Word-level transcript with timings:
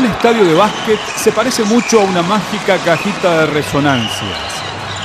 Un 0.00 0.06
estadio 0.06 0.46
de 0.46 0.54
básquet 0.54 0.98
se 1.14 1.30
parece 1.30 1.62
mucho 1.62 2.00
a 2.00 2.04
una 2.04 2.22
mágica 2.22 2.78
cajita 2.78 3.40
de 3.40 3.46
resonancias. 3.48 4.38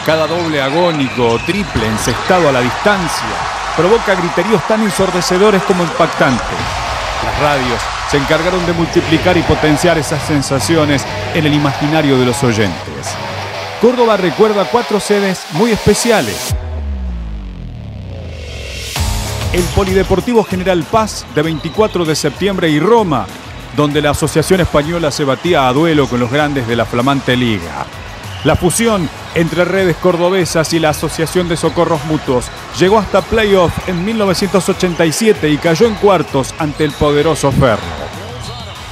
Cada 0.05 0.25
doble 0.25 0.61
agónico 0.61 1.31
o 1.31 1.39
triple 1.39 1.85
encestado 1.85 2.47
a 2.47 2.53
la 2.53 2.61
distancia 2.61 3.27
provoca 3.75 4.15
griteríos 4.15 4.65
tan 4.69 4.83
ensordecedores 4.83 5.63
como 5.63 5.83
impactantes. 5.83 6.57
Las 7.25 7.39
radios 7.41 7.81
se 8.09 8.15
encargaron 8.15 8.65
de 8.65 8.71
multiplicar 8.71 9.35
y 9.35 9.41
potenciar 9.41 9.97
esas 9.97 10.23
sensaciones 10.23 11.05
en 11.33 11.45
el 11.45 11.53
imaginario 11.53 12.17
de 12.17 12.27
los 12.27 12.41
oyentes. 12.41 13.17
Córdoba 13.81 14.15
recuerda 14.15 14.63
cuatro 14.63 15.01
sedes 15.01 15.43
muy 15.51 15.71
especiales. 15.71 16.55
El 19.51 19.63
Polideportivo 19.75 20.45
General 20.45 20.81
Paz 20.89 21.25
de 21.35 21.41
24 21.41 22.05
de 22.05 22.15
septiembre 22.15 22.69
y 22.69 22.79
Roma, 22.79 23.25
donde 23.75 24.01
la 24.01 24.11
Asociación 24.11 24.61
Española 24.61 25.11
se 25.11 25.23
batía 25.23 25.67
a 25.67 25.73
duelo 25.73 26.07
con 26.07 26.19
los 26.19 26.31
grandes 26.31 26.67
de 26.67 26.75
la 26.75 26.85
flamante 26.85 27.35
liga. 27.35 27.85
La 28.43 28.55
fusión 28.55 29.09
entre 29.33 29.65
redes 29.65 29.97
cordobesas 29.97 30.71
y 30.73 30.79
la 30.79 30.89
Asociación 30.89 31.49
de 31.49 31.57
Socorros 31.57 32.05
Mutuos 32.05 32.45
llegó 32.79 32.99
hasta 32.99 33.21
playoff 33.21 33.73
en 33.87 34.05
1987 34.05 35.49
y 35.49 35.57
cayó 35.57 35.87
en 35.87 35.95
cuartos 35.95 36.53
ante 36.59 36.85
el 36.85 36.91
poderoso 36.91 37.51
Ferro. 37.51 38.05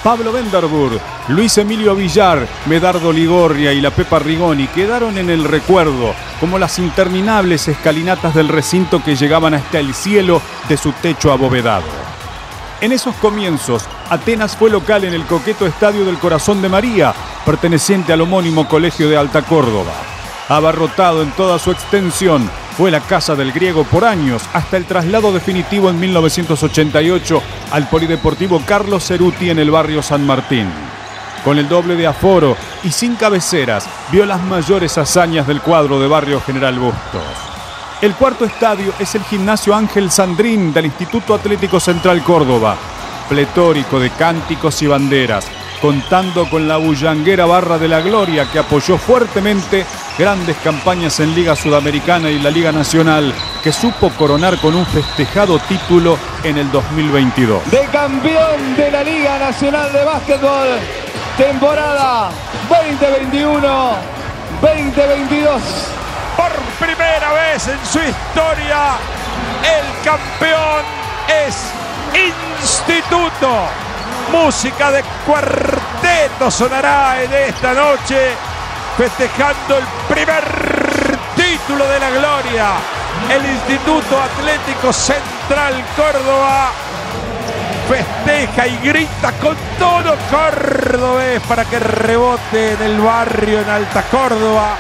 Pablo 0.04 0.34
Venderbur, 0.34 1.00
Luis 1.30 1.58
Emilio 1.58 1.96
Villar, 1.96 2.46
Medardo 2.66 3.14
Ligorria 3.14 3.72
y 3.72 3.80
la 3.80 3.92
Pepa 3.92 4.20
Rigoni 4.20 4.68
quedaron 4.68 5.18
en 5.18 5.30
el 5.30 5.46
recuerdo 5.46 6.14
como 6.42 6.60
las 6.60 6.78
interminables 6.78 7.70
escalinatas 7.70 8.34
del 8.34 8.50
recinto 8.50 9.02
que 9.02 9.16
llegaban 9.16 9.54
hasta 9.54 9.80
el 9.80 9.94
cielo 9.94 10.42
de 10.68 10.76
su 10.76 10.92
techo 10.92 11.32
abovedado. 11.32 12.03
En 12.84 12.92
esos 12.92 13.16
comienzos, 13.16 13.86
Atenas 14.10 14.58
fue 14.58 14.70
local 14.70 15.06
en 15.06 15.14
el 15.14 15.26
coqueto 15.26 15.66
Estadio 15.66 16.04
del 16.04 16.18
Corazón 16.18 16.62
de 16.62 16.68
María, 16.68 17.14
perteneciente 17.46 18.12
al 18.12 18.20
homónimo 18.20 18.68
Colegio 18.68 19.08
de 19.08 19.16
Alta 19.16 19.42
Córdoba. 19.42 19.94
Abarrotado 20.50 21.24
en 21.24 21.32
toda 21.32 21.60
su 21.60 21.72
extensión, 21.72 22.50
fue 22.76 22.92
la 22.92 23.00
casa 23.00 23.38
del 23.38 23.54
griego 23.54 23.86
por 23.86 24.04
años, 24.04 24.44
hasta 24.52 24.76
el 24.76 24.84
traslado 24.84 25.32
definitivo 25.32 25.90
en 25.90 25.98
1988 25.98 27.42
al 27.72 27.88
Polideportivo 27.88 28.62
Carlos 28.66 29.08
Ceruti 29.08 29.50
en 29.50 29.60
el 29.60 29.72
barrio 29.72 30.04
San 30.04 30.26
Martín. 30.28 30.68
Con 31.46 31.60
el 31.60 31.70
doble 31.70 31.96
de 31.96 32.08
aforo 32.08 32.58
y 32.84 32.92
sin 32.92 33.16
cabeceras, 33.16 33.88
vio 34.12 34.26
las 34.26 34.44
mayores 34.44 34.98
hazañas 34.98 35.48
del 35.48 35.62
cuadro 35.62 36.02
de 36.02 36.08
Barrio 36.10 36.42
General 36.42 36.78
Bustos. 36.78 37.53
El 38.04 38.14
cuarto 38.16 38.44
estadio 38.44 38.94
es 39.00 39.16
el 39.16 39.24
Gimnasio 39.24 39.74
Ángel 39.74 40.12
Sandrín 40.12 40.74
del 40.74 40.88
Instituto 40.88 41.34
Atlético 41.34 41.80
Central 41.80 42.22
Córdoba, 42.22 42.76
pletórico 43.30 43.98
de 43.98 44.10
cánticos 44.10 44.82
y 44.82 44.88
banderas, 44.88 45.48
contando 45.82 46.50
con 46.50 46.68
la 46.68 46.76
bullanguera 46.76 47.46
Barra 47.46 47.78
de 47.78 47.88
la 47.88 48.02
Gloria 48.02 48.52
que 48.52 48.60
apoyó 48.60 48.98
fuertemente 48.98 49.86
grandes 50.20 50.58
campañas 50.58 51.22
en 51.22 51.34
Liga 51.34 51.56
Sudamericana 51.56 52.30
y 52.30 52.40
la 52.40 52.50
Liga 52.50 52.74
Nacional 52.74 53.34
que 53.64 53.72
supo 53.72 54.10
coronar 54.10 54.58
con 54.58 54.76
un 54.76 54.86
festejado 54.86 55.58
título 55.60 56.18
en 56.44 56.58
el 56.58 56.70
2022. 56.74 57.72
De 57.72 57.86
campeón 57.86 58.76
de 58.76 58.92
la 58.92 59.02
Liga 59.02 59.40
Nacional 59.40 59.94
de 59.94 60.04
Básquetbol, 60.04 60.68
temporada 61.38 62.32
2021-2022. 64.62 66.03
Vez 67.54 67.68
en 67.68 67.86
su 67.86 68.00
historia, 68.00 68.98
el 69.62 70.04
campeón 70.04 70.84
es 71.46 71.56
Instituto. 72.66 73.68
Música 74.32 74.92
de 74.92 75.04
cuarteto 75.24 76.50
sonará 76.50 77.22
en 77.22 77.32
esta 77.32 77.76
noche, 77.76 78.32
festejando 78.98 79.78
el 79.78 79.84
primer 80.10 80.44
título 81.36 81.88
de 81.88 82.00
la 82.00 82.10
gloria. 82.10 82.70
El 83.30 83.46
Instituto 83.46 84.20
Atlético 84.20 84.92
Central 84.92 85.86
Córdoba 85.96 86.72
festeja 87.88 88.66
y 88.66 88.78
grita 88.78 89.32
con 89.34 89.56
todo 89.78 90.16
cordobés 90.32 91.40
para 91.42 91.66
que 91.66 91.78
rebote 91.78 92.72
en 92.74 92.82
el 92.82 93.00
barrio 93.00 93.60
en 93.60 93.70
Alta 93.70 94.02
Córdoba. 94.10 94.76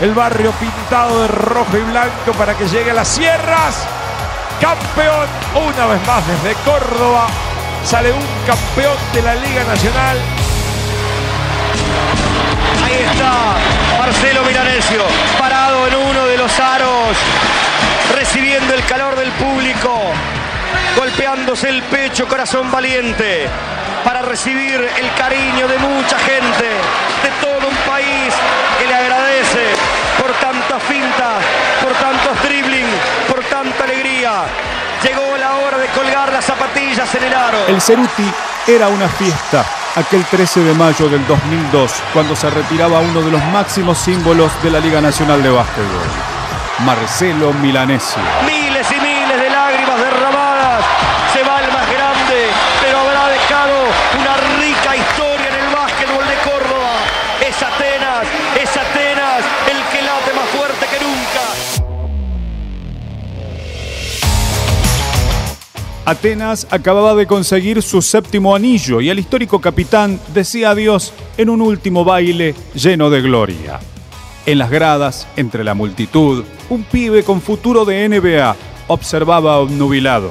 El 0.00 0.12
barrio 0.12 0.50
pintado 0.52 1.22
de 1.22 1.28
rojo 1.28 1.76
y 1.76 1.82
blanco 1.82 2.32
para 2.36 2.54
que 2.54 2.66
llegue 2.66 2.90
a 2.90 2.94
las 2.94 3.08
sierras. 3.08 3.86
Campeón 4.60 5.28
una 5.54 5.86
vez 5.86 6.06
más 6.06 6.26
desde 6.26 6.54
Córdoba. 6.64 7.28
Sale 7.84 8.12
un 8.12 8.26
campeón 8.46 8.96
de 9.12 9.22
la 9.22 9.34
Liga 9.36 9.62
Nacional. 9.64 10.18
Ahí 12.84 13.06
está 13.10 13.54
Marcelo 13.98 14.42
Milanesio, 14.42 15.04
parado 15.38 15.86
en 15.86 15.94
uno 15.94 16.26
de 16.26 16.38
los 16.38 16.58
aros, 16.60 17.16
recibiendo 18.14 18.74
el 18.74 18.84
calor 18.84 19.16
del 19.16 19.30
público, 19.32 20.00
golpeándose 20.96 21.68
el 21.68 21.82
pecho, 21.84 22.26
corazón 22.26 22.70
valiente, 22.70 23.48
para 24.04 24.22
recibir 24.22 24.74
el 24.74 25.14
cariño 25.14 25.68
de 25.68 25.78
mucha 25.78 26.18
gente, 26.18 26.68
de 27.22 27.30
todo 27.40 27.68
un 27.68 27.76
país 27.90 28.33
las 36.32 36.44
zapatillas 36.44 37.14
en 37.14 37.24
el 37.24 37.34
aro. 37.34 37.66
El 37.66 37.80
Ceruti 37.80 38.30
era 38.66 38.88
una 38.88 39.08
fiesta 39.08 39.64
aquel 39.96 40.24
13 40.24 40.60
de 40.60 40.74
mayo 40.74 41.08
del 41.08 41.24
2002, 41.26 41.92
cuando 42.12 42.34
se 42.34 42.50
retiraba 42.50 43.00
uno 43.00 43.22
de 43.22 43.30
los 43.30 43.44
máximos 43.46 43.98
símbolos 43.98 44.50
de 44.62 44.70
la 44.70 44.80
Liga 44.80 45.00
Nacional 45.00 45.42
de 45.42 45.50
Básquetbol, 45.50 46.08
Marcelo 46.84 47.52
Milanesio. 47.52 48.22
Miles 48.44 48.73
Atenas 66.06 66.66
acababa 66.70 67.14
de 67.14 67.26
conseguir 67.26 67.80
su 67.82 68.02
séptimo 68.02 68.54
anillo 68.54 69.00
y 69.00 69.08
el 69.08 69.18
histórico 69.18 69.58
capitán 69.62 70.20
decía 70.34 70.70
adiós 70.70 71.14
en 71.38 71.48
un 71.48 71.62
último 71.62 72.04
baile 72.04 72.54
lleno 72.74 73.08
de 73.08 73.22
gloria. 73.22 73.80
En 74.44 74.58
las 74.58 74.70
gradas, 74.70 75.26
entre 75.36 75.64
la 75.64 75.72
multitud, 75.72 76.44
un 76.68 76.82
pibe 76.82 77.22
con 77.22 77.40
futuro 77.40 77.86
de 77.86 78.06
NBA 78.06 78.54
observaba 78.88 79.56
obnubilado. 79.56 80.30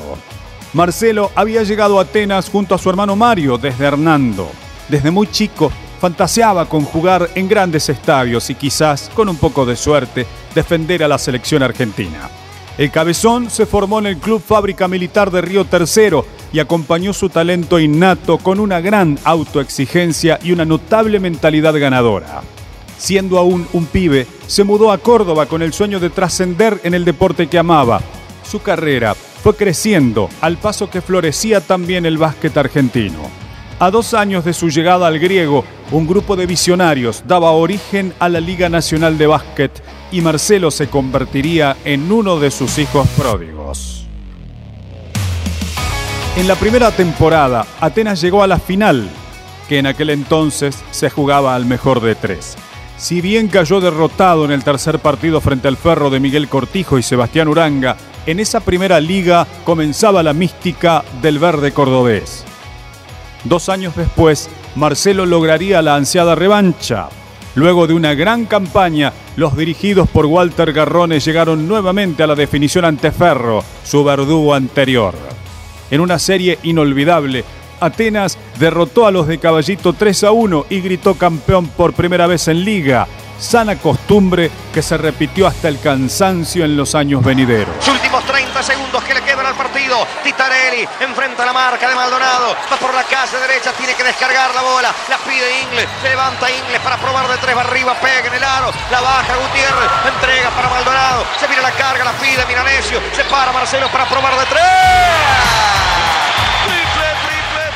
Marcelo 0.73 1.31
había 1.33 1.63
llegado 1.63 1.97
a 1.97 2.03
Atenas 2.03 2.51
junto 2.51 2.75
a 2.75 2.77
su 2.77 2.91
hermano 2.91 3.15
Mario 3.15 3.57
desde 3.57 3.85
Hernando. 3.85 4.51
Desde 4.89 5.09
muy 5.09 5.25
chico 5.31 5.71
fantaseaba 5.99 6.69
con 6.69 6.83
jugar 6.83 7.31
en 7.33 7.47
grandes 7.47 7.89
estadios 7.89 8.47
y 8.51 8.55
quizás, 8.55 9.09
con 9.15 9.27
un 9.27 9.37
poco 9.37 9.65
de 9.65 9.75
suerte, 9.75 10.27
defender 10.53 11.03
a 11.03 11.07
la 11.07 11.17
selección 11.17 11.63
argentina. 11.63 12.29
El 12.75 12.89
cabezón 12.89 13.51
se 13.51 13.67
formó 13.67 13.99
en 13.99 14.07
el 14.07 14.17
Club 14.17 14.41
Fábrica 14.41 14.87
Militar 14.87 15.29
de 15.29 15.41
Río 15.41 15.65
Tercero 15.65 16.25
y 16.51 16.59
acompañó 16.59 17.13
su 17.13 17.29
talento 17.29 17.79
innato 17.79 18.39
con 18.39 18.59
una 18.59 18.81
gran 18.81 19.19
autoexigencia 19.23 20.39
y 20.41 20.51
una 20.53 20.65
notable 20.65 21.19
mentalidad 21.19 21.79
ganadora. 21.79 22.41
Siendo 22.97 23.37
aún 23.37 23.67
un 23.73 23.85
pibe, 23.85 24.25
se 24.47 24.63
mudó 24.63 24.91
a 24.91 24.97
Córdoba 24.97 25.45
con 25.45 25.61
el 25.61 25.71
sueño 25.71 25.99
de 25.99 26.09
trascender 26.09 26.79
en 26.83 26.95
el 26.95 27.05
deporte 27.05 27.47
que 27.47 27.59
amaba. 27.59 28.01
Su 28.49 28.61
carrera 28.61 29.13
fue 29.13 29.55
creciendo 29.55 30.29
al 30.41 30.57
paso 30.57 30.89
que 30.89 31.01
florecía 31.01 31.61
también 31.61 32.07
el 32.07 32.17
básquet 32.17 32.57
argentino. 32.57 33.42
A 33.79 33.91
dos 33.91 34.13
años 34.13 34.45
de 34.45 34.53
su 34.53 34.69
llegada 34.69 35.07
al 35.07 35.19
griego, 35.19 35.65
un 35.91 36.07
grupo 36.07 36.35
de 36.35 36.45
visionarios 36.45 37.23
daba 37.27 37.51
origen 37.51 38.13
a 38.19 38.29
la 38.29 38.39
Liga 38.39 38.69
Nacional 38.69 39.17
de 39.17 39.27
Básquet 39.27 39.83
y 40.11 40.21
Marcelo 40.21 40.71
se 40.71 40.87
convertiría 40.87 41.75
en 41.83 42.11
uno 42.11 42.39
de 42.39 42.51
sus 42.51 42.77
hijos 42.77 43.07
pródigos. 43.17 44.05
En 46.37 46.47
la 46.47 46.55
primera 46.55 46.91
temporada, 46.91 47.65
Atenas 47.79 48.21
llegó 48.21 48.43
a 48.43 48.47
la 48.47 48.59
final, 48.59 49.09
que 49.67 49.79
en 49.79 49.87
aquel 49.87 50.11
entonces 50.11 50.83
se 50.91 51.09
jugaba 51.09 51.55
al 51.55 51.65
mejor 51.65 52.01
de 52.01 52.15
tres. 52.15 52.55
Si 52.97 53.21
bien 53.21 53.47
cayó 53.47 53.81
derrotado 53.81 54.45
en 54.45 54.51
el 54.51 54.63
tercer 54.63 54.99
partido 54.99 55.41
frente 55.41 55.67
al 55.67 55.77
Ferro 55.77 56.09
de 56.09 56.19
Miguel 56.19 56.47
Cortijo 56.47 56.97
y 56.97 57.03
Sebastián 57.03 57.47
Uranga, 57.47 57.97
en 58.25 58.39
esa 58.39 58.61
primera 58.61 58.99
liga 58.99 59.45
comenzaba 59.65 60.23
la 60.23 60.33
mística 60.33 61.03
del 61.21 61.39
verde 61.39 61.71
cordobés. 61.71 62.45
Dos 63.43 63.69
años 63.69 63.95
después, 63.95 64.49
Marcelo 64.75 65.25
lograría 65.25 65.81
la 65.81 65.95
ansiada 65.95 66.35
revancha. 66.35 67.09
Luego 67.55 67.85
de 67.85 67.93
una 67.93 68.15
gran 68.15 68.45
campaña, 68.45 69.13
los 69.35 69.55
dirigidos 69.55 70.09
por 70.09 70.25
Walter 70.25 70.73
Garrone 70.73 71.19
llegaron 71.19 71.67
nuevamente 71.67 72.23
a 72.23 72.27
la 72.27 72.35
definición 72.35 72.85
ante 72.85 73.11
Ferro, 73.11 73.63
su 73.83 74.03
verdugo 74.03 74.53
anterior. 74.53 75.13
En 75.91 76.01
una 76.01 76.17
serie 76.17 76.57
inolvidable, 76.63 77.43
Atenas 77.79 78.37
derrotó 78.59 79.05
a 79.05 79.11
los 79.11 79.27
de 79.27 79.37
Caballito 79.37 79.93
3 79.93 80.23
a 80.23 80.31
1 80.31 80.65
y 80.69 80.79
gritó 80.79 81.15
campeón 81.15 81.67
por 81.67 81.93
primera 81.93 82.27
vez 82.27 82.47
en 82.47 82.63
liga. 82.63 83.07
Sana 83.37 83.75
costumbre 83.77 84.49
que 84.73 84.81
se 84.81 84.97
repitió 84.97 85.45
hasta 85.47 85.67
el 85.67 85.79
cansancio 85.79 86.63
en 86.63 86.77
los 86.77 86.95
años 86.95 87.23
venideros. 87.23 87.75
Últimos 88.63 88.65
30 88.65 88.73
segundos 88.73 89.03
que 89.03 89.13
le 89.13 89.21
quedan 89.21 89.45
al 89.45 89.55
partido. 89.55 90.07
Titarelli 90.23 90.87
enfrenta 90.99 91.45
la 91.45 91.53
marca 91.53 91.89
de 91.89 91.95
Maldonado. 91.95 92.55
Va 92.71 92.77
por 92.77 92.93
la 92.93 93.03
calle 93.03 93.37
derecha, 93.37 93.71
tiene 93.73 93.93
que 93.93 94.03
descargar 94.03 94.53
la 94.53 94.61
bola. 94.61 94.93
La 95.09 95.17
pide 95.17 95.61
Ingles, 95.63 95.87
se 96.01 96.09
levanta 96.09 96.49
Ingles 96.49 96.79
para 96.81 96.97
probar 96.97 97.27
de 97.27 97.37
tres 97.37 97.55
arriba, 97.55 97.95
pega 97.95 98.27
en 98.27 98.33
el 98.33 98.43
aro. 98.43 98.71
La 98.91 99.01
baja 99.01 99.35
Gutiérrez, 99.35 99.91
entrega 100.07 100.49
para 100.51 100.69
Maldonado. 100.69 101.25
Se 101.39 101.47
viene 101.47 101.61
la 101.61 101.71
carga, 101.71 102.03
la 102.03 102.13
pide 102.13 102.45
Milanesio. 102.45 102.99
Se 103.13 103.23
para 103.25 103.51
Marcelo 103.51 103.87
para 103.89 104.05
probar 104.05 104.37
de 104.37 104.45
tres. 104.45 104.63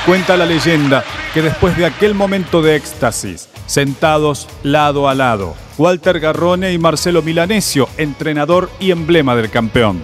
Cuenta 0.06 0.38
la 0.38 0.46
leyenda 0.46 1.04
que 1.34 1.42
después 1.42 1.76
de 1.76 1.86
aquel 1.86 2.14
momento 2.16 2.62
de 2.62 2.78
éxtasis, 2.78 3.50
sentados 3.66 4.48
lado 4.64 5.10
a 5.10 5.14
lado, 5.14 5.54
Walter 5.78 6.22
Garrone 6.22 6.72
y 6.72 6.78
Marcelo 6.78 7.22
Milanesio, 7.22 7.90
entrenador 7.98 8.70
y 8.80 8.92
emblema 8.92 9.36
del 9.36 9.50
campeón, 9.50 10.02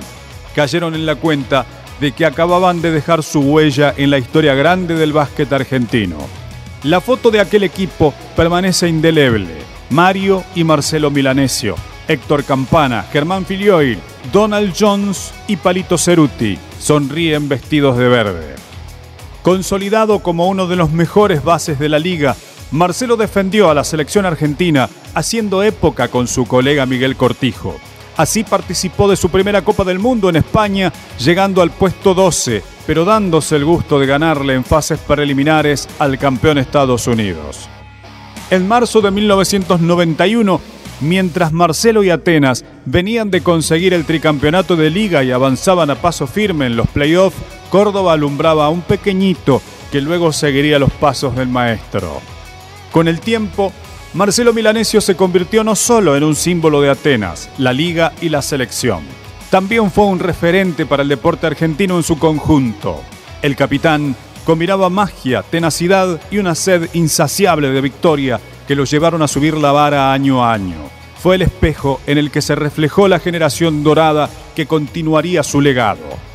cayeron 0.55 0.95
en 0.95 1.05
la 1.05 1.15
cuenta 1.15 1.65
de 1.99 2.11
que 2.11 2.25
acababan 2.25 2.81
de 2.81 2.91
dejar 2.91 3.23
su 3.23 3.39
huella 3.39 3.93
en 3.95 4.09
la 4.09 4.17
historia 4.17 4.53
grande 4.55 4.95
del 4.95 5.13
básquet 5.13 5.51
argentino. 5.53 6.17
La 6.83 6.99
foto 6.99 7.31
de 7.31 7.39
aquel 7.39 7.63
equipo 7.63 8.13
permanece 8.35 8.89
indeleble. 8.89 9.55
Mario 9.89 10.43
y 10.55 10.63
Marcelo 10.63 11.11
Milanesio, 11.11 11.75
Héctor 12.07 12.43
Campana, 12.43 13.05
Germán 13.11 13.45
Filioil, 13.45 13.99
Donald 14.31 14.73
Jones 14.77 15.31
y 15.47 15.55
Palito 15.55 15.97
Ceruti 15.97 16.57
sonríen 16.79 17.47
vestidos 17.47 17.97
de 17.97 18.07
verde. 18.09 18.55
Consolidado 19.41 20.19
como 20.19 20.47
uno 20.47 20.67
de 20.67 20.75
los 20.75 20.91
mejores 20.91 21.43
bases 21.43 21.79
de 21.79 21.89
la 21.89 21.99
liga, 21.99 22.35
Marcelo 22.71 23.17
defendió 23.17 23.69
a 23.69 23.73
la 23.73 23.83
selección 23.83 24.25
argentina 24.25 24.89
haciendo 25.13 25.63
época 25.63 26.07
con 26.07 26.27
su 26.27 26.45
colega 26.45 26.85
Miguel 26.85 27.15
Cortijo. 27.15 27.77
Así 28.15 28.43
participó 28.43 29.07
de 29.07 29.15
su 29.15 29.29
primera 29.29 29.63
Copa 29.63 29.83
del 29.83 29.99
Mundo 29.99 30.29
en 30.29 30.35
España, 30.35 30.93
llegando 31.19 31.61
al 31.61 31.71
puesto 31.71 32.13
12, 32.13 32.63
pero 32.85 33.05
dándose 33.05 33.55
el 33.55 33.65
gusto 33.65 33.99
de 33.99 34.05
ganarle 34.05 34.53
en 34.53 34.63
fases 34.63 34.99
preliminares 34.99 35.87
al 35.99 36.19
campeón 36.19 36.57
Estados 36.57 37.07
Unidos. 37.07 37.67
En 38.51 38.67
marzo 38.67 39.01
de 39.01 39.09
1991, 39.09 40.61
mientras 41.01 41.51
Marcelo 41.51 42.03
y 42.03 42.11
Atenas 42.11 42.63
venían 42.85 43.31
de 43.31 43.41
conseguir 43.41 43.93
el 43.93 44.05
tricampeonato 44.05 44.75
de 44.75 44.91
liga 44.91 45.23
y 45.23 45.31
avanzaban 45.31 45.89
a 45.89 45.95
paso 45.95 46.27
firme 46.27 46.67
en 46.67 46.75
los 46.75 46.87
playoffs, 46.87 47.37
Córdoba 47.71 48.13
alumbraba 48.13 48.65
a 48.65 48.69
un 48.69 48.81
pequeñito 48.81 49.59
que 49.91 50.01
luego 50.01 50.31
seguiría 50.31 50.77
los 50.77 50.91
pasos 50.91 51.35
del 51.35 51.47
maestro. 51.47 52.21
Con 52.91 53.07
el 53.07 53.19
tiempo, 53.19 53.73
Marcelo 54.13 54.53
Milanesio 54.53 55.01
se 55.01 55.15
convirtió 55.15 55.63
no 55.63 55.75
solo 55.75 56.15
en 56.15 56.23
un 56.23 56.35
símbolo 56.35 56.81
de 56.81 56.91
Atenas, 56.91 57.49
la 57.57 57.73
liga 57.73 58.13
y 58.21 58.29
la 58.29 58.43
selección, 58.43 59.01
también 59.49 59.89
fue 59.89 60.05
un 60.05 60.19
referente 60.19 60.85
para 60.85 61.01
el 61.01 61.09
deporte 61.09 61.47
argentino 61.47 61.97
en 61.97 62.03
su 62.03 62.19
conjunto. 62.19 63.01
El 63.41 63.55
capitán 63.55 64.15
combinaba 64.45 64.91
magia, 64.91 65.41
tenacidad 65.41 66.21
y 66.29 66.37
una 66.37 66.53
sed 66.53 66.89
insaciable 66.93 67.71
de 67.71 67.81
victoria 67.81 68.39
que 68.67 68.75
lo 68.75 68.83
llevaron 68.83 69.23
a 69.23 69.27
subir 69.27 69.57
la 69.57 69.71
vara 69.71 70.13
año 70.13 70.45
a 70.45 70.53
año. 70.53 70.77
Fue 71.17 71.35
el 71.35 71.41
espejo 71.41 71.99
en 72.05 72.19
el 72.19 72.29
que 72.29 72.43
se 72.43 72.53
reflejó 72.53 73.07
la 73.07 73.19
generación 73.19 73.83
dorada 73.83 74.29
que 74.55 74.67
continuaría 74.67 75.41
su 75.41 75.59
legado 75.59 76.33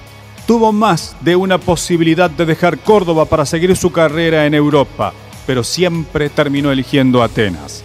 tuvo 0.48 0.72
más 0.72 1.14
de 1.20 1.36
una 1.36 1.58
posibilidad 1.58 2.30
de 2.30 2.46
dejar 2.46 2.78
Córdoba 2.78 3.26
para 3.26 3.44
seguir 3.44 3.76
su 3.76 3.92
carrera 3.92 4.46
en 4.46 4.54
Europa, 4.54 5.12
pero 5.48 5.64
siempre 5.64 6.28
terminó 6.28 6.70
eligiendo 6.70 7.22
Atenas. 7.22 7.82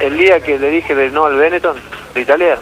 El 0.00 0.18
día 0.18 0.40
que 0.40 0.58
le 0.58 0.68
dije 0.68 0.96
de 0.96 1.10
no 1.10 1.26
al 1.26 1.36
Benetton, 1.36 1.76
de 2.12 2.20
Italia, 2.20 2.58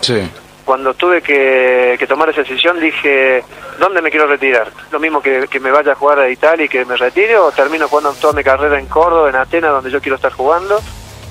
sí. 0.00 0.26
cuando 0.64 0.94
tuve 0.94 1.20
que, 1.20 2.02
tomar 2.08 2.30
esa 2.30 2.40
decisión 2.40 2.80
dije, 2.80 3.44
¿dónde 3.78 4.00
me 4.00 4.10
quiero 4.10 4.26
retirar? 4.26 4.72
Lo 4.90 4.98
mismo 4.98 5.20
que, 5.20 5.46
me 5.60 5.70
vaya 5.70 5.92
a 5.92 5.96
jugar 5.96 6.18
a 6.18 6.30
Italia 6.30 6.64
y 6.64 6.68
que 6.70 6.86
me 6.86 6.96
retire, 6.96 7.36
o 7.36 7.52
termino 7.52 7.86
jugando 7.86 8.14
toda 8.14 8.32
mi 8.32 8.42
carrera 8.42 8.80
en 8.80 8.86
Córdoba, 8.86 9.28
en 9.28 9.36
Atenas, 9.36 9.72
donde 9.72 9.90
yo 9.90 10.00
quiero 10.00 10.16
estar 10.16 10.32
jugando. 10.32 10.80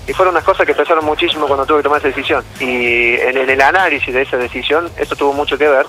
Y 0.07 0.13
fueron 0.13 0.35
unas 0.35 0.43
cosas 0.43 0.67
que 0.67 0.75
pesaron 0.75 1.03
muchísimo 1.05 1.47
cuando 1.47 1.65
tuve 1.65 1.79
que 1.79 1.83
tomar 1.85 2.01
esa 2.01 2.09
decisión. 2.09 2.45
Y 2.59 3.15
en 3.15 3.49
el 3.49 3.61
análisis 3.61 4.13
de 4.13 4.21
esa 4.21 4.37
decisión, 4.37 4.91
esto 4.99 5.15
tuvo 5.15 5.33
mucho 5.33 5.57
que 5.57 5.67
ver, 5.67 5.87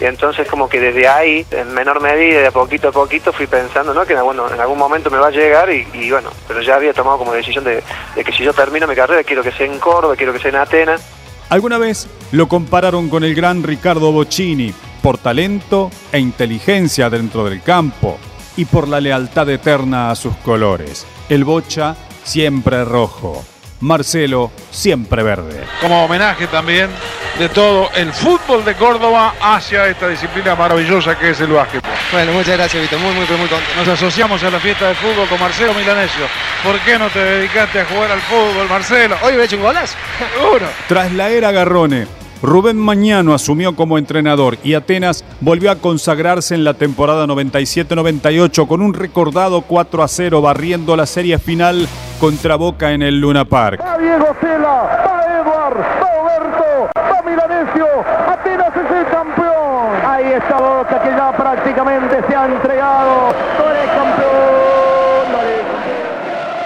y 0.00 0.06
entonces 0.06 0.48
como 0.48 0.68
que 0.68 0.80
desde 0.80 1.06
ahí, 1.06 1.46
en 1.50 1.74
menor 1.74 2.00
medida, 2.00 2.40
de 2.40 2.50
poquito 2.50 2.88
a 2.88 2.92
poquito, 2.92 3.32
fui 3.32 3.46
pensando 3.46 3.92
¿no? 3.92 4.06
que 4.06 4.14
bueno, 4.16 4.52
en 4.52 4.58
algún 4.58 4.78
momento 4.78 5.10
me 5.10 5.18
va 5.18 5.28
a 5.28 5.30
llegar 5.30 5.70
y, 5.70 6.10
bueno, 6.10 6.30
pero 6.48 6.62
ya 6.62 6.76
había 6.76 6.94
tomado 6.94 7.18
como 7.18 7.32
decisión 7.32 7.64
de, 7.64 7.82
que 8.14 8.32
si 8.32 8.42
yo 8.42 8.54
termino 8.54 8.86
mi 8.86 8.94
carrera, 8.94 9.22
quiero 9.22 9.42
que 9.42 9.52
sea 9.52 9.66
en 9.66 9.78
Córdoba, 9.78 10.16
quiero 10.16 10.32
que 10.32 10.38
sea 10.38 10.48
en 10.50 10.56
Atenas. 10.56 11.02
Alguna 11.50 11.76
vez 11.76 12.08
lo 12.32 12.48
compararon 12.48 13.10
con 13.10 13.24
el 13.24 13.34
gran 13.34 13.62
Ricardo 13.62 14.10
Bocini, 14.10 14.72
por 15.02 15.18
talento 15.18 15.90
e 16.12 16.18
inteligencia 16.18 17.10
dentro 17.10 17.44
del 17.44 17.62
campo 17.62 18.18
y 18.56 18.64
por 18.64 18.88
la 18.88 19.00
lealtad 19.00 19.48
eterna 19.50 20.10
a 20.10 20.16
sus 20.16 20.34
colores. 20.36 21.06
El 21.28 21.44
Bocha 21.44 21.94
siempre 22.22 22.84
rojo, 22.84 23.44
Marcelo 23.80 24.50
siempre 24.70 25.22
verde. 25.22 25.64
Como 25.80 26.04
homenaje 26.04 26.46
también 26.46 26.90
de 27.38 27.48
todo 27.48 27.88
el 27.94 28.12
fútbol 28.12 28.64
de 28.64 28.74
Córdoba 28.74 29.34
hacia 29.40 29.86
esta 29.86 30.08
disciplina 30.08 30.54
maravillosa 30.54 31.18
que 31.18 31.30
es 31.30 31.40
el 31.40 31.52
básquetbol. 31.52 31.90
Bueno, 32.12 32.32
muchas 32.32 32.56
gracias, 32.56 32.82
Vito. 32.82 32.98
Muy, 32.98 33.14
muy, 33.14 33.26
muy 33.26 33.48
contento. 33.48 33.76
Nos 33.78 33.88
asociamos 33.88 34.42
a 34.42 34.50
la 34.50 34.60
fiesta 34.60 34.88
de 34.88 34.94
fútbol 34.94 35.26
con 35.28 35.40
Marcelo 35.40 35.72
Milanesio. 35.74 36.26
¿Por 36.62 36.78
qué 36.80 36.98
no 36.98 37.08
te 37.08 37.18
dedicaste 37.18 37.80
a 37.80 37.86
jugar 37.86 38.10
al 38.10 38.20
fútbol, 38.20 38.68
Marcelo? 38.68 39.16
Hoy 39.22 39.34
me 39.34 39.42
he 39.42 39.44
hecho 39.44 39.56
un 39.56 39.62
golazo. 39.62 39.94
Seguro. 40.38 40.66
Tras 40.86 41.12
la 41.12 41.30
era 41.30 41.50
Garrone, 41.50 42.06
Rubén 42.42 42.78
Mañano 42.78 43.34
asumió 43.34 43.76
como 43.76 43.96
entrenador 43.96 44.58
y 44.64 44.74
Atenas 44.74 45.24
volvió 45.40 45.70
a 45.70 45.76
consagrarse 45.76 46.54
en 46.54 46.64
la 46.64 46.74
temporada 46.74 47.26
97-98 47.26 48.66
con 48.66 48.82
un 48.82 48.94
recordado 48.94 49.62
4 49.62 50.02
a 50.02 50.08
0 50.08 50.42
barriendo 50.42 50.96
la 50.96 51.06
serie 51.06 51.38
final 51.38 51.86
contra 52.20 52.56
Boca 52.56 52.92
en 52.92 53.02
el 53.02 53.18
Luna 53.18 53.46
Park. 53.46 53.80
Va 53.82 53.96
Diego 53.96 54.36
Cela, 54.40 55.02
va 55.06 55.24
Edward, 55.40 55.78
va 55.78 56.08
Oberto, 56.20 56.90
va 56.94 57.22
Milanesio, 57.22 57.86
Atenas 58.28 58.76
es 58.76 58.90
el 58.98 59.06
campeón. 59.06 59.88
Ahí 60.06 60.32
está 60.34 60.58
Boca 60.58 61.00
que 61.02 61.08
ya 61.08 61.32
prácticamente 61.32 62.22
se 62.28 62.36
ha 62.36 62.44
entregado. 62.44 63.30
el 63.58 63.88
campeón. 63.88 64.30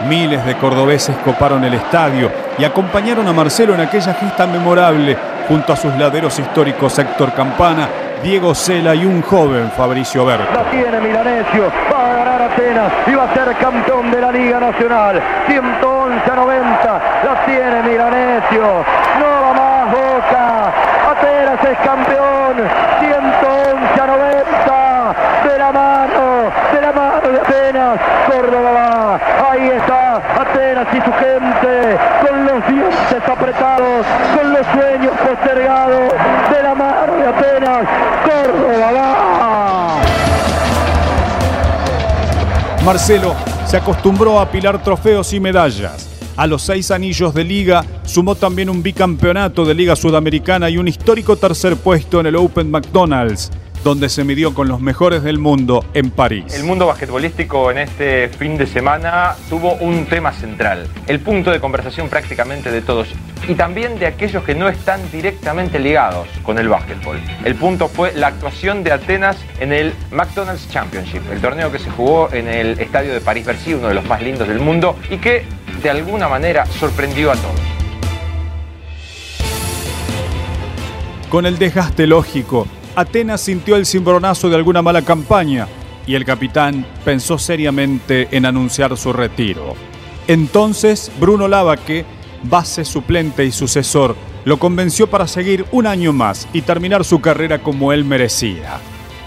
Miles 0.09 0.45
de 0.45 0.57
cordobeses 0.57 1.17
coparon 1.19 1.65
el 1.65 1.75
estadio 1.75 2.31
y 2.59 2.65
acompañaron 2.65 3.27
a 3.29 3.33
Marcelo 3.33 3.75
en 3.75 3.81
aquella 3.81 4.13
gesta 4.13 4.47
memorable 4.47 5.17
junto 5.49 5.73
a 5.73 5.77
sus 5.77 5.95
laderos 5.97 6.39
históricos 6.39 6.99
Héctor 6.99 7.33
Campana, 7.33 7.89
Diego 8.23 8.55
Cela 8.55 8.95
y 8.95 9.07
un 9.07 9.23
joven 9.23 9.71
Fabricio 9.75 10.27
Berto. 10.27 10.53
La 10.53 10.71
tiene 10.71 11.01
Milanesio, 11.01 11.71
va 11.91 12.14
a 12.85 12.89
ganar 12.89 12.93
Atenas 12.93 12.93
y 13.07 13.15
va 13.15 13.25
a 13.25 13.35
ser 13.35 13.57
campeón 13.57 14.11
de 14.11 14.21
la 14.21 14.33
Liga 14.33 14.61
Nacional. 14.61 15.21
111 15.47 16.31
a 16.31 16.35
90, 16.35 17.03
la 17.25 17.45
tiene 17.47 17.83
Milanesio. 17.83 18.85
No 19.19 19.27
va 19.43 19.53
más 19.55 19.91
Boca. 19.91 20.73
Atenas 21.11 21.65
es 21.65 21.79
campeón. 21.79 22.55
111 23.01 24.01
a 24.01 24.07
90 24.07 25.15
de 25.45 25.59
la 25.59 25.73
mano, 25.73 26.51
de 26.73 26.81
la 26.81 26.93
mano 26.93 27.29
de 27.29 27.41
Atenas. 27.41 28.01
Córdoba 28.27 28.71
va. 28.73 29.51
Ahí 29.51 29.69
está 29.69 30.17
Atenas 30.41 30.87
y 30.93 31.01
su 31.01 31.13
gente 31.13 31.99
Marcelo 42.85 43.35
se 43.67 43.79
acostumbró 43.79 44.39
a 44.39 44.43
apilar 44.43 44.83
trofeos 44.83 45.33
y 45.33 45.41
medallas. 45.41 46.07
A 46.37 46.47
los 46.47 46.61
seis 46.61 46.91
anillos 46.91 47.33
de 47.33 47.43
liga 47.43 47.83
sumó 48.05 48.35
también 48.35 48.69
un 48.69 48.83
bicampeonato 48.83 49.65
de 49.65 49.73
Liga 49.73 49.97
Sudamericana 49.97 50.69
y 50.69 50.77
un 50.77 50.87
histórico 50.87 51.37
tercer 51.37 51.77
puesto 51.77 52.21
en 52.21 52.27
el 52.27 52.37
Open 52.37 52.71
McDonald's 52.71 53.51
donde 53.85 54.09
se 54.09 54.25
midió 54.25 54.55
con 54.55 54.67
los 54.67 54.81
mejores 54.81 55.23
del 55.23 55.39
mundo 55.39 55.85
en 55.93 56.11
París. 56.11 56.55
El 56.55 56.65
mundo 56.65 56.87
basquetbolístico 56.87 57.71
en 57.71 57.79
este 57.79 58.31
fin 58.31 58.57
de 58.57 58.67
semana 58.67 59.37
tuvo 59.51 59.75
un 59.75 60.07
tema 60.07 60.33
central, 60.33 60.89
el 61.07 61.21
punto 61.21 61.51
de 61.51 61.61
conversación 61.61 62.09
prácticamente 62.09 62.71
de 62.71 62.81
todos 62.81 63.09
y 63.47 63.55
también 63.55 63.99
de 63.99 64.07
aquellos 64.07 64.43
que 64.43 64.55
no 64.55 64.71
están 64.71 65.03
directamente 65.13 65.79
ligados 65.79 66.27
con 66.43 66.59
el 66.59 66.67
básquetbol. 66.67 67.21
El 67.45 67.57
punto 67.57 67.89
fue 67.89 68.15
la 68.15 68.29
actuación 68.29 68.83
de 68.85 68.93
Atenas 68.93 69.37
en 69.61 69.71
el 69.71 69.93
McDonald's 70.11 70.67
Championship, 70.71 71.21
el 71.31 71.43
torneo 71.43 71.71
que 71.71 71.79
se 71.79 71.91
jugó 71.91 72.33
en 72.33 72.49
el 72.49 72.81
estadio 72.81 73.13
de 73.13 73.21
París-Bercy, 73.21 73.75
uno 73.75 73.89
de 73.89 73.95
los 73.95 74.07
más 74.07 74.23
lindos 74.23 74.49
del 74.49 74.61
mundo 74.61 74.97
y 75.11 75.19
que 75.19 75.45
de 75.83 75.91
alguna 75.91 76.27
manera 76.27 76.65
sorprendió 76.65 77.33
a 77.33 77.35
todos. 77.35 77.61
Con 81.29 81.45
el 81.45 81.59
desgaste 81.59 82.07
lógico 82.07 82.67
Atenas 82.97 83.41
sintió 83.41 83.77
el 83.77 83.87
cimbronazo 83.87 84.49
de 84.49 84.57
alguna 84.57 84.83
mala 84.83 85.03
campaña, 85.03 85.67
y 86.07 86.15
el 86.15 86.25
capitán 86.25 86.87
pensó 87.05 87.39
seriamente 87.39 88.29
en 88.31 88.47
anunciar 88.47 88.97
su 88.97 89.13
retiro. 89.13 89.75
Entonces 90.29 91.11
Bruno 91.19 91.49
Lavaque, 91.49 92.05
base 92.43 92.85
suplente 92.85 93.45
y 93.45 93.53
sucesor, 93.53 94.17
lo 94.45 94.59
convenció 94.59 95.09
para 95.09 95.27
seguir 95.27 95.65
un 95.73 95.87
año 95.87 96.13
más 96.13 96.47
y 96.53 96.63
terminar 96.63 97.05
su 97.05 97.21
carrera 97.21 97.61
como 97.61 97.93
él 97.93 98.05
merecía 98.05 98.81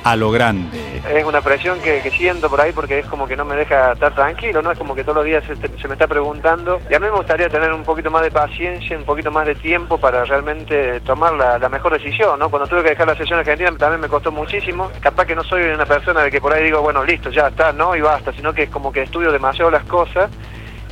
a 0.03 0.15
lo 0.15 0.31
grande. 0.31 1.01
Es 1.13 1.23
una 1.23 1.41
presión 1.41 1.79
que, 1.79 2.01
siento 2.11 2.49
por 2.49 2.61
ahí 2.61 2.71
porque 2.71 2.99
es 2.99 3.05
como 3.05 3.27
que 3.27 3.35
no 3.35 3.45
me 3.45 3.55
deja 3.55 3.93
estar 3.93 4.13
tranquilo, 4.15 4.61
¿no? 4.61 4.71
Es 4.71 4.77
como 4.77 4.95
que 4.95 5.03
todos 5.03 5.17
los 5.17 5.25
días 5.25 5.43
se, 5.45 5.87
me 5.87 5.93
está 5.93 6.07
preguntando. 6.07 6.79
Y 6.89 6.93
a 6.93 6.99
mí 6.99 7.05
me 7.05 7.11
gustaría 7.11 7.49
tener 7.49 7.71
un 7.73 7.83
poquito 7.83 8.09
más 8.09 8.23
de 8.23 8.31
paciencia, 8.31 8.97
un 8.97 9.03
poquito 9.03 9.31
más 9.31 9.45
de 9.45 9.55
tiempo 9.55 9.97
para 9.97 10.23
realmente 10.25 10.99
tomar 11.01 11.33
la, 11.33 11.69
mejor 11.69 11.93
decisión, 11.93 12.39
¿no? 12.39 12.49
Cuando 12.49 12.67
tuve 12.67 12.83
que 12.83 12.89
dejar 12.89 13.07
la 13.07 13.15
sesión 13.15 13.39
argentina 13.39 13.71
también 13.77 14.01
me 14.01 14.07
costó 14.07 14.31
muchísimo. 14.31 14.89
Capaz 15.01 15.25
que 15.25 15.35
no 15.35 15.43
soy 15.43 15.63
una 15.63 15.85
persona 15.85 16.21
de 16.21 16.31
que 16.31 16.41
por 16.41 16.53
ahí 16.53 16.63
digo, 16.63 16.81
bueno, 16.81 17.03
listo, 17.03 17.29
ya 17.29 17.47
está, 17.47 17.71
¿no? 17.73 17.95
Y 17.95 18.01
basta, 18.01 18.31
sino 18.33 18.53
que 18.53 18.63
es 18.63 18.69
como 18.69 18.91
que 18.91 19.03
estudio 19.03 19.31
demasiado 19.31 19.69
las 19.69 19.83
cosas 19.83 20.29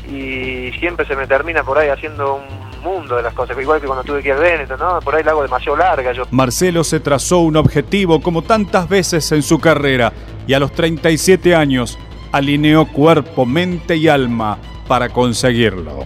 y 0.07 0.71
siempre 0.79 1.05
se 1.05 1.15
me 1.15 1.27
termina 1.27 1.63
por 1.63 1.77
ahí 1.77 1.89
haciendo 1.89 2.35
un 2.35 2.64
mundo 2.85 3.15
de 3.17 3.23
las 3.23 3.33
cosas, 3.33 3.57
igual 3.59 3.81
que 3.81 3.87
cuando 3.87 4.03
tuve 4.03 4.21
que 4.21 4.29
ir 4.29 4.35
al 4.35 4.41
Benetton, 4.41 4.79
¿no? 4.79 4.99
Por 4.99 5.15
ahí 5.15 5.23
la 5.23 5.31
hago 5.31 5.41
demasiado 5.41 5.75
larga. 5.75 6.13
Marcelo 6.31 6.83
se 6.83 6.99
trazó 6.99 7.39
un 7.39 7.57
objetivo 7.57 8.21
como 8.21 8.41
tantas 8.41 8.87
veces 8.87 9.29
en 9.31 9.41
su 9.41 9.59
carrera 9.59 10.13
y 10.47 10.53
a 10.53 10.59
los 10.59 10.71
37 10.71 11.55
años 11.55 11.97
alineó 12.31 12.85
cuerpo, 12.85 13.45
mente 13.45 13.97
y 13.97 14.07
alma 14.07 14.57
para 14.87 15.09
conseguirlo. 15.09 16.05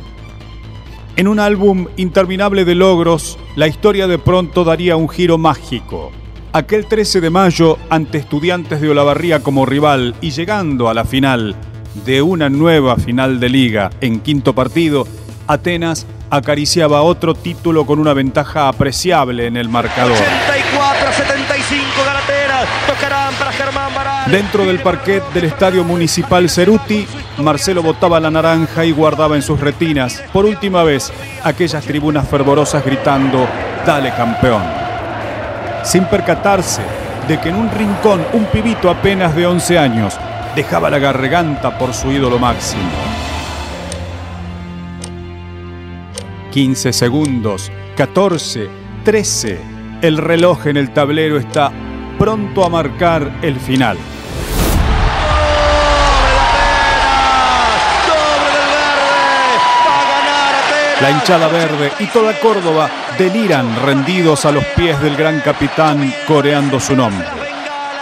En 1.16 1.28
un 1.28 1.40
álbum 1.40 1.88
interminable 1.98 2.64
de 2.64 2.76
logros, 2.76 3.38
la 3.56 3.68
historia 3.68 4.08
de 4.08 4.18
pronto 4.18 4.64
daría 4.64 4.96
un 4.96 5.10
giro 5.10 5.38
mágico. 5.38 6.12
Aquel 6.54 6.86
13 6.86 7.20
de 7.20 7.30
mayo, 7.30 7.78
ante 7.90 8.18
estudiantes 8.18 8.80
de 8.80 8.90
Olavarría 8.90 9.44
como 9.44 9.66
rival 9.66 10.16
y 10.22 10.32
llegando 10.32 10.90
a 10.90 10.94
la 10.94 11.04
final 11.04 11.56
de 12.06 12.22
una 12.22 12.50
nueva 12.50 12.96
final 12.96 13.40
de 13.40 13.50
liga 13.50 13.90
en 14.02 14.22
quinto 14.22 14.56
partido, 14.56 15.06
Atenas 15.50 16.06
acariciaba 16.30 17.02
otro 17.02 17.34
título 17.34 17.84
con 17.84 17.98
una 17.98 18.14
ventaja 18.14 18.68
apreciable 18.68 19.48
en 19.48 19.58
el 19.58 19.68
marcador. 19.68 20.12
84 20.14 21.12
75 21.12 21.90
tocarán 22.86 23.34
para 23.34 23.52
Germán 23.52 23.92
Dentro 24.28 24.64
del 24.64 24.78
parquet 24.80 25.24
del 25.34 25.46
Estadio 25.46 25.84
Municipal 25.84 26.48
Ceruti, 26.48 27.08
Marcelo 27.40 27.82
botaba 27.82 28.20
la 28.20 28.30
naranja 28.30 28.86
y 28.86 28.92
guardaba 28.92 29.36
en 29.36 29.42
sus 29.42 29.60
retinas, 29.60 30.22
por 30.32 30.46
última 30.46 30.84
vez, 30.84 31.12
aquellas 31.44 31.84
tribunas 31.84 32.30
fervorosas 32.30 32.86
gritando, 32.86 33.48
dale 33.88 34.12
campeón. 34.12 34.62
Sin 35.84 36.06
percatarse 36.06 36.84
de 37.28 37.40
que 37.40 37.50
en 37.50 37.56
un 37.56 37.72
rincón 37.72 38.24
un 38.34 38.46
pibito 38.46 38.88
apenas 38.88 39.36
de 39.36 39.48
11 39.48 39.80
años 39.80 40.14
dejaba 40.56 40.92
la 40.92 41.00
garganta 41.00 41.76
por 41.76 41.96
su 41.96 42.12
ídolo 42.12 42.38
máximo. 42.38 43.09
15 46.52 46.94
segundos, 46.94 47.72
14, 47.96 48.70
13. 49.04 49.60
El 50.02 50.18
reloj 50.18 50.68
en 50.68 50.78
el 50.78 50.92
tablero 50.94 51.38
está 51.38 51.72
pronto 52.18 52.66
a 52.66 52.70
marcar 52.70 53.40
el 53.42 53.60
final. 53.60 53.98
La 61.02 61.12
hinchada 61.12 61.48
verde 61.48 61.92
y 62.00 62.08
toda 62.08 62.38
Córdoba 62.40 62.90
deliran 63.18 63.86
rendidos 63.86 64.44
a 64.46 64.52
los 64.52 64.66
pies 64.76 65.00
del 65.02 65.16
gran 65.16 65.40
capitán 65.40 66.14
coreando 66.28 66.80
su 66.80 66.96
nombre. 66.96 67.26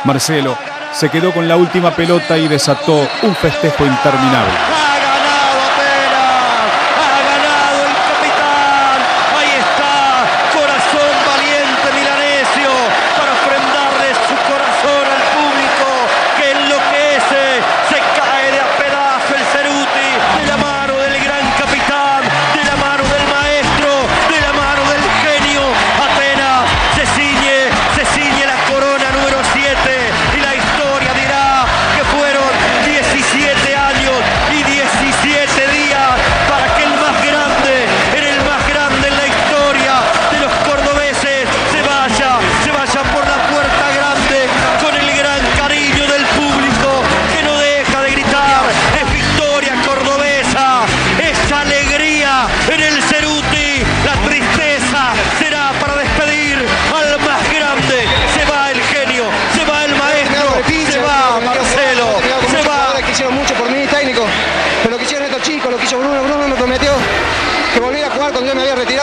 Marcelo 0.05 0.57
se 0.93 1.09
quedó 1.09 1.31
con 1.31 1.47
la 1.47 1.57
última 1.57 1.95
pelota 1.95 2.37
y 2.37 2.47
desató 2.47 3.07
un 3.21 3.35
festejo 3.35 3.85
interminable. 3.85 4.86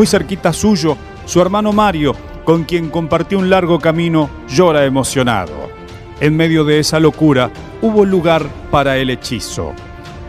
Muy 0.00 0.06
cerquita 0.06 0.54
suyo, 0.54 0.96
su 1.26 1.42
hermano 1.42 1.74
Mario, 1.74 2.16
con 2.46 2.64
quien 2.64 2.88
compartió 2.88 3.38
un 3.38 3.50
largo 3.50 3.78
camino, 3.78 4.30
llora 4.48 4.86
emocionado. 4.86 5.70
En 6.20 6.34
medio 6.34 6.64
de 6.64 6.78
esa 6.78 6.98
locura 6.98 7.50
hubo 7.82 8.06
lugar 8.06 8.46
para 8.70 8.96
el 8.96 9.10
hechizo. 9.10 9.74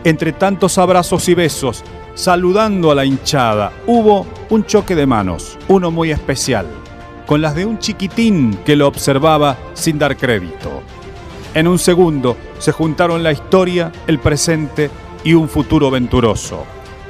Entre 0.04 0.34
tantos 0.34 0.76
abrazos 0.76 1.26
y 1.30 1.32
besos, 1.32 1.84
saludando 2.12 2.90
a 2.90 2.94
la 2.94 3.06
hinchada, 3.06 3.72
hubo 3.86 4.26
un 4.50 4.66
choque 4.66 4.94
de 4.94 5.06
manos, 5.06 5.56
uno 5.68 5.90
muy 5.90 6.10
especial 6.10 6.66
con 7.24 7.40
las 7.40 7.54
de 7.54 7.64
un 7.64 7.78
chiquitín 7.78 8.58
que 8.66 8.76
lo 8.76 8.86
observaba 8.86 9.56
sin 9.72 9.98
dar 9.98 10.18
crédito. 10.18 10.82
En 11.54 11.66
un 11.66 11.78
segundo 11.78 12.36
se 12.58 12.72
juntaron 12.72 13.22
la 13.22 13.32
historia, 13.32 13.90
el 14.06 14.18
presente 14.18 14.90
y 15.24 15.32
un 15.32 15.48
futuro 15.48 15.90
venturoso. 15.90 16.66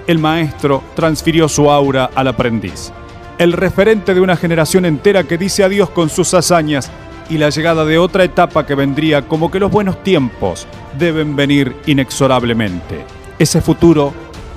El 0.07 0.19
maestro 0.19 0.83
transfirió 0.95 1.49
su 1.49 1.71
aura 1.71 2.11
al 2.15 2.29
aprendiz. 2.29 2.93
El 3.39 3.53
referente 3.53 4.15
de 4.15 4.21
una 4.21 4.37
generación 4.37 4.85
entera 4.85 5.25
que 5.25 5.39
dice 5.39 5.65
adiós 5.65 5.91
con 5.91 6.11
sus 6.11 6.35
hazañas 6.35 6.91
y 7.29 7.39
la 7.39 7.51
llegada 7.51 7.85
de 7.85 7.99
otra 7.99 8.25
etapa 8.25 8.67
que 8.67 8.75
vendría 8.75 9.23
como 9.23 9.51
que 9.51 9.61
los 9.61 9.71
buenos 9.71 10.03
tiempos 10.03 10.67
deben 10.99 11.35
venir 11.37 11.75
inexorablemente. 11.87 13.05
Ese 13.39 13.61
futuro, 13.61 14.13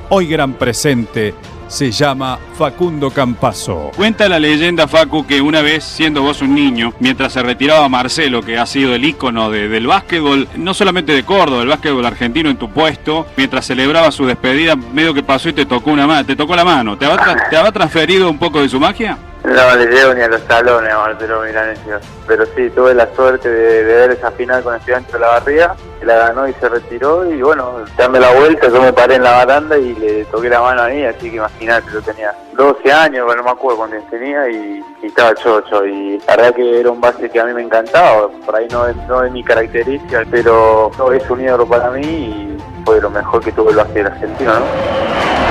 hoy 0.10 0.28
gran 0.28 0.54
presente, 0.54 1.34
se 1.68 1.92
llama 1.92 2.40
Facundo 2.58 3.10
Campazo. 3.12 3.92
Cuenta 3.96 4.30
la 4.30 4.40
leyenda, 4.40 4.88
Facu, 4.88 5.26
que 5.26 5.42
una 5.42 5.62
vez, 5.62 5.84
siendo 5.84 6.22
vos 6.22 6.42
un 6.42 6.56
niño, 6.56 6.94
mientras 7.00 7.34
se 7.34 7.44
retiraba 7.44 7.90
Marcelo, 7.90 8.42
que 8.42 8.58
ha 8.58 8.66
sido 8.66 8.96
el 8.96 9.06
ícono 9.06 9.50
del 9.50 9.88
básquetbol, 9.88 10.48
no 10.56 10.74
solamente 10.74 11.14
de 11.14 11.24
Córdoba, 11.24 11.64
el 11.64 11.70
básquetbol 11.70 12.06
argentino 12.06 12.50
en 12.50 12.58
tu 12.58 12.70
puesto, 12.70 13.28
mientras 13.38 13.66
celebraba 13.66 14.12
su 14.12 14.26
despedida, 14.26 14.76
medio 14.76 15.14
que 15.14 15.24
pasó 15.24 15.50
y 15.50 15.54
te 15.54 15.66
tocó 15.66 15.92
una 15.92 16.08
mano, 16.08 16.26
te 16.26 16.36
tocó 16.36 16.56
la 16.56 16.66
mano. 16.66 16.98
¿Te 16.98 17.06
habrá, 17.06 17.50
¿Te 17.50 17.72
transferido 17.72 18.30
un 18.30 18.38
poco 18.38 18.62
de 18.62 18.70
su 18.70 18.80
magia? 18.80 19.18
No 19.46 19.76
le 19.76 19.86
llego 19.86 20.14
ni 20.16 20.22
a 20.22 20.28
los 20.28 20.42
talones 20.48 20.92
a 20.92 20.98
Marcelo 20.98 21.42
Milanesio. 21.42 22.00
Pero 22.28 22.46
sí, 22.48 22.70
tuve 22.72 22.96
la 22.96 23.08
suerte 23.16 23.48
de, 23.48 23.84
ver 23.84 24.12
esa 24.12 24.32
final 24.32 24.64
con 24.64 24.76
Estudiante 24.76 25.14
de 25.14 25.20
la 25.20 25.28
Barriga, 25.28 25.76
que 26.00 26.06
la 26.06 26.16
ganó 26.16 26.48
y 26.48 26.54
se 26.54 26.68
retiró. 26.68 27.30
Y 27.30 27.42
bueno, 27.42 27.86
dame 27.96 28.20
la 28.20 28.32
vuelta, 28.32 28.70
yo 28.70 28.82
me 28.82 28.92
paré 28.92 29.16
en 29.16 29.24
la 29.24 29.46
baranda 29.46 29.78
y 29.78 29.94
le 29.96 30.26
toqué 30.26 30.50
la 30.50 30.62
mano 30.62 30.82
a 30.82 30.88
mí, 30.88 31.06
así 31.06 31.30
que 31.30 31.38
imagínate, 31.38 31.92
yo 31.94 32.02
tenía 32.02 32.34
12 32.54 32.92
años, 32.92 33.28
no 33.36 33.44
me 33.44 33.50
acuerdo 33.52 33.78
cuánto 33.78 33.98
tenía, 34.10 34.50
y, 34.50 34.84
estaba 35.04 35.36
chocho. 35.36 35.86
Y 35.86 36.18
la 36.28 36.36
verdad 36.36 36.56
que 36.56 36.80
era 36.80 36.90
un 36.90 37.00
base 37.00 37.30
que 37.30 37.40
a 37.40 37.46
mí 37.46 37.54
me 37.54 37.62
encantaba, 37.62 38.28
por 38.28 38.56
ahí 38.56 38.68
no 38.72 38.88
es, 38.88 38.96
no 39.08 39.24
es 39.24 39.32
mi 39.32 39.44
característica, 39.44 40.24
pero 40.32 40.90
es 41.14 41.30
un 41.30 41.42
ídolo 41.42 41.68
para 41.68 41.92
mí 41.92 42.02
y 42.02 42.58
fue 42.84 43.00
lo 43.00 43.12
mejor 43.12 43.44
que 43.44 43.52
tuvo 43.52 43.70
el 43.70 43.76
básquet 43.76 44.08
argentino, 44.08 44.54
¿no? 44.54 45.45